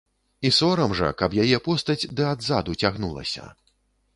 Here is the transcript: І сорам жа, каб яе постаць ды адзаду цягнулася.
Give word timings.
І 0.47 0.51
сорам 0.59 0.95
жа, 0.99 1.09
каб 1.19 1.35
яе 1.43 1.59
постаць 1.67 1.99
ды 2.15 2.27
адзаду 2.33 2.77
цягнулася. 2.85 3.45